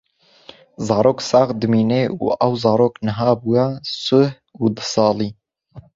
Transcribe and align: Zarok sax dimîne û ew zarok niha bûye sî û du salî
Zarok 0.87 1.19
sax 1.29 1.49
dimîne 1.61 2.03
û 2.23 2.25
ew 2.45 2.49
zarok 2.63 2.93
niha 3.05 3.31
bûye 3.41 3.67
sî 4.03 4.23
û 4.61 4.63
du 4.75 4.83
salî 4.93 5.29